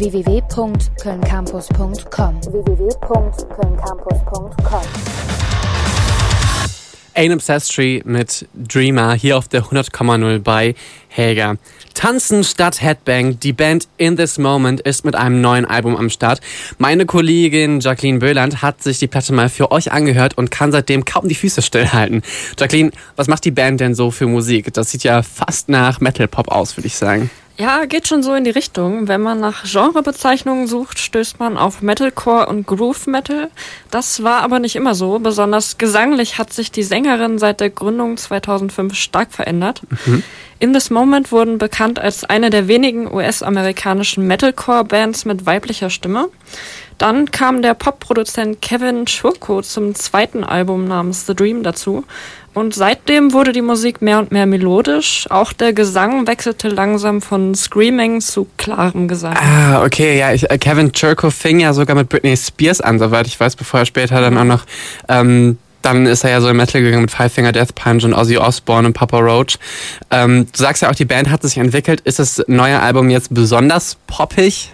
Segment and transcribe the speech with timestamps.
[0.00, 4.82] www.kölncampus.com www.kölncampus.com
[7.14, 10.76] Ain Obsessory mit Dreamer hier auf der 100,0 bei
[11.08, 11.56] Helga.
[11.92, 13.40] Tanzen statt Headbang.
[13.40, 16.40] Die Band In This Moment ist mit einem neuen Album am Start.
[16.78, 21.04] Meine Kollegin Jacqueline Böland hat sich die Platte mal für euch angehört und kann seitdem
[21.04, 22.22] kaum die Füße stillhalten.
[22.58, 24.72] Jacqueline, was macht die Band denn so für Musik?
[24.72, 27.28] Das sieht ja fast nach Metal Pop aus, würde ich sagen.
[27.56, 29.06] Ja, geht schon so in die Richtung.
[29.06, 33.50] Wenn man nach Genrebezeichnungen sucht, stößt man auf Metalcore und Groove Metal.
[33.90, 35.18] Das war aber nicht immer so.
[35.18, 39.82] Besonders gesanglich hat sich die Sängerin seit der Gründung 2005 stark verändert.
[40.06, 40.22] Mhm.
[40.58, 46.28] In This Moment wurden bekannt als eine der wenigen US-amerikanischen Metalcore-Bands mit weiblicher Stimme.
[47.00, 52.04] Dann kam der Popproduzent Kevin Schurko zum zweiten Album namens The Dream dazu.
[52.52, 55.26] Und seitdem wurde die Musik mehr und mehr melodisch.
[55.30, 59.34] Auch der Gesang wechselte langsam von Screaming zu klarem Gesang.
[59.34, 60.34] Ah, okay, ja.
[60.34, 63.80] Ich, äh, Kevin Churko fing ja sogar mit Britney Spears an, soweit ich weiß, bevor
[63.80, 64.66] er später dann auch noch
[65.08, 68.12] ähm, dann ist er ja so im Metal gegangen mit Five Finger Death Punch und
[68.12, 69.58] Ozzy Osbourne und Papa Roach.
[70.10, 72.02] Ähm, du sagst ja auch, die Band hat sich entwickelt.
[72.02, 74.72] Ist das neue Album jetzt besonders poppig?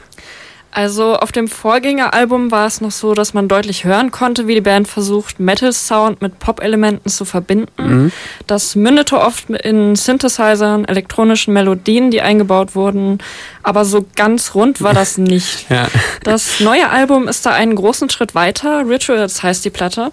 [0.77, 4.60] Also auf dem Vorgängeralbum war es noch so, dass man deutlich hören konnte, wie die
[4.60, 7.72] Band versucht, Metal-Sound mit Pop-Elementen zu verbinden.
[7.82, 8.12] Mhm.
[8.46, 13.20] Das mündete oft in Synthesizern, elektronischen Melodien, die eingebaut wurden,
[13.62, 15.64] aber so ganz rund war das nicht.
[15.70, 15.88] ja.
[16.24, 18.86] Das neue Album ist da einen großen Schritt weiter.
[18.86, 20.12] Rituals heißt die Platte.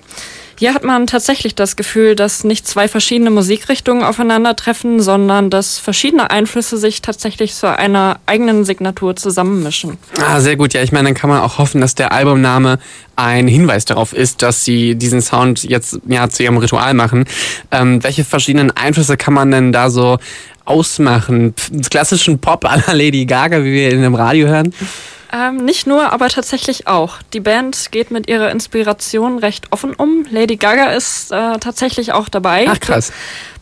[0.63, 6.31] Hier hat man tatsächlich das Gefühl, dass nicht zwei verschiedene Musikrichtungen aufeinandertreffen, sondern dass verschiedene
[6.31, 9.97] Einflüsse sich tatsächlich zu einer eigenen Signatur zusammenmischen.
[10.25, 10.73] Ah, sehr gut.
[10.73, 12.79] Ja, ich meine, dann kann man auch hoffen, dass der Albumname
[13.17, 17.25] ein Hinweis darauf ist, dass sie diesen Sound jetzt ja zu ihrem Ritual machen.
[17.69, 20.17] Ähm, welche verschiedenen Einflüsse kann man denn da so
[20.63, 21.55] ausmachen?
[21.89, 24.73] Klassischen Pop la Lady Gaga, wie wir in dem Radio hören?
[25.33, 27.15] Ähm, nicht nur, aber tatsächlich auch.
[27.33, 30.27] Die Band geht mit ihrer Inspiration recht offen um.
[30.29, 32.67] Lady Gaga ist äh, tatsächlich auch dabei.
[32.69, 33.11] Ach krass.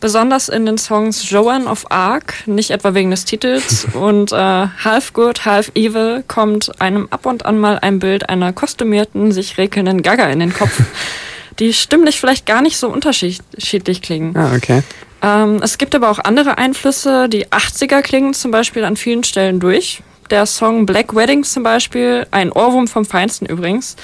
[0.01, 5.13] Besonders in den Songs Joan of Arc, nicht etwa wegen des Titels, und äh, Half
[5.13, 10.01] Good, Half Evil kommt einem ab und an mal ein Bild einer kostümierten, sich regelnden
[10.01, 10.77] Gaga in den Kopf,
[11.59, 14.35] die stimmlich vielleicht gar nicht so unterschiedlich klingen.
[14.35, 14.83] Ah, okay.
[15.21, 17.29] Ähm, es gibt aber auch andere Einflüsse.
[17.29, 22.25] Die 80er klingen zum Beispiel an vielen Stellen durch der Song Black Weddings zum Beispiel,
[22.31, 23.95] ein Ohrwurm vom Feinsten übrigens.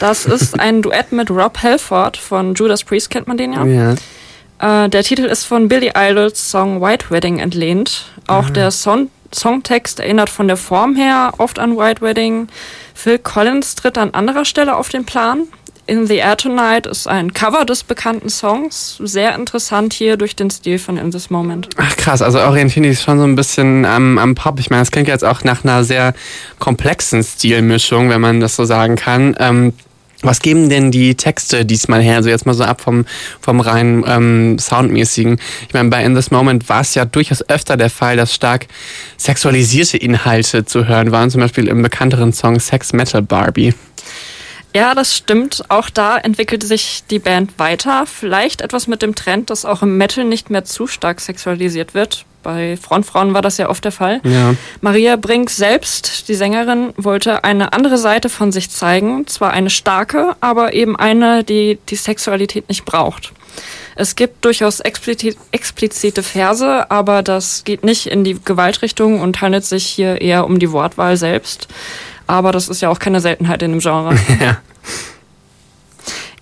[0.00, 3.64] Das ist ein Duett mit Rob Halford von Judas Priest, kennt man den ja.
[3.64, 4.84] ja.
[4.84, 8.06] Äh, der Titel ist von Billy Idols Song White Wedding entlehnt.
[8.26, 8.50] Auch ah.
[8.50, 12.46] der Song Songtext erinnert von der Form her oft an White Wedding.
[12.94, 15.48] Phil Collins tritt an anderer Stelle auf den Plan.
[15.86, 18.96] In the Air Tonight ist ein Cover des bekannten Songs.
[19.02, 21.68] Sehr interessant hier durch den Stil von In This Moment.
[21.76, 24.58] Ach krass, also orientieren die sich schon so ein bisschen am, am Pop.
[24.58, 26.14] Ich meine, das klingt jetzt auch nach einer sehr
[26.58, 29.36] komplexen Stilmischung, wenn man das so sagen kann.
[29.38, 29.74] Ähm,
[30.22, 32.16] was geben denn die Texte diesmal her?
[32.16, 33.04] Also jetzt mal so ab vom,
[33.42, 35.38] vom rein ähm, Soundmäßigen.
[35.68, 38.68] Ich meine, bei In This Moment war es ja durchaus öfter der Fall, dass stark
[39.18, 41.30] sexualisierte Inhalte zu hören waren.
[41.30, 43.74] Zum Beispiel im bekannteren Song Sex Metal Barbie.
[44.74, 45.62] Ja, das stimmt.
[45.68, 48.06] Auch da entwickelte sich die Band weiter.
[48.06, 52.24] Vielleicht etwas mit dem Trend, dass auch im Metal nicht mehr zu stark sexualisiert wird.
[52.42, 54.20] Bei Frontfrauen war das ja oft der Fall.
[54.24, 54.54] Ja.
[54.80, 59.26] Maria Brink selbst, die Sängerin, wollte eine andere Seite von sich zeigen.
[59.28, 63.32] Zwar eine starke, aber eben eine, die die Sexualität nicht braucht.
[63.96, 69.64] Es gibt durchaus explizit, explizite Verse, aber das geht nicht in die Gewaltrichtung und handelt
[69.64, 71.68] sich hier eher um die Wortwahl selbst.
[72.26, 74.14] Aber das ist ja auch keine Seltenheit in dem Genre.
[74.40, 74.58] ja.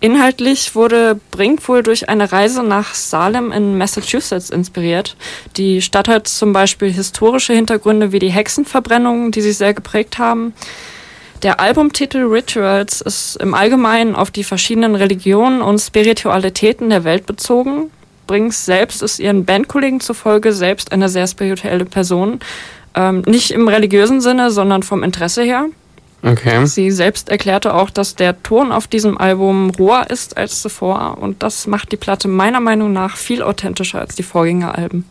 [0.02, 5.16] Inhaltlich wurde Brink wohl durch eine Reise nach Salem in Massachusetts inspiriert.
[5.56, 10.54] Die Stadt hat zum Beispiel historische Hintergründe wie die Hexenverbrennungen, die sie sehr geprägt haben.
[11.44, 17.92] Der Albumtitel Rituals ist im Allgemeinen auf die verschiedenen Religionen und Spiritualitäten der Welt bezogen.
[18.26, 22.40] Brinks selbst ist ihren Bandkollegen zufolge selbst eine sehr spirituelle Person
[22.94, 25.66] ähm, nicht im religiösen Sinne, sondern vom Interesse her.
[26.24, 26.64] Okay.
[26.66, 31.42] Sie selbst erklärte auch, dass der Ton auf diesem Album roher ist als zuvor und
[31.42, 35.04] das macht die Platte meiner Meinung nach viel authentischer als die Vorgängeralben.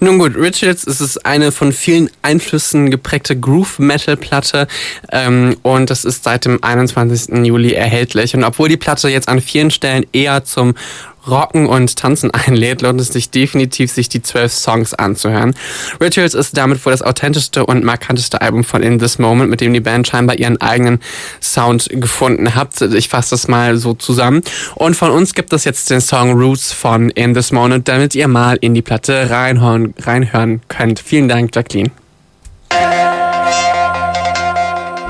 [0.00, 4.66] Nun gut, Rituals ist es eine von vielen Einflüssen geprägte Groove-Metal-Platte
[5.12, 7.44] ähm, und das ist seit dem 21.
[7.44, 8.34] Juli erhältlich.
[8.34, 10.74] Und obwohl die Platte jetzt an vielen Stellen eher zum
[11.28, 15.54] Rocken und Tanzen einlädt, lohnt es sich definitiv, sich die zwölf Songs anzuhören.
[16.00, 19.72] Rituals ist damit wohl das authentischste und markanteste Album von In This Moment, mit dem
[19.72, 21.00] die Band scheinbar ihren eigenen
[21.40, 22.80] Sound gefunden hat.
[22.80, 24.42] Ich fasse das mal so zusammen.
[24.74, 28.28] Und von uns gibt es jetzt den Song Roots von In This Moment, damit ihr
[28.28, 31.00] mal in die Platte reinhören, reinhören könnt.
[31.00, 31.90] Vielen Dank, Jacqueline.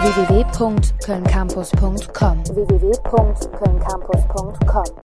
[0.01, 5.03] www.kölncampus.com www.kölncampus.com